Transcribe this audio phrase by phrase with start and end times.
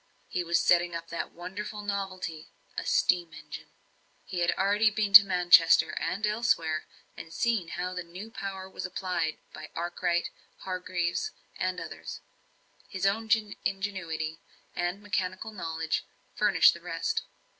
[0.29, 3.67] He was setting up that wonderful novelty a steam engine.
[4.25, 8.83] He had already been to Manchester and elsewhere, and seen how the new power was
[8.83, 12.19] applied by Arkwright, Hargreaves, and others;
[12.89, 13.29] his own
[13.63, 14.39] ingenuity
[14.75, 17.21] and mechanical knowledge furnished the rest.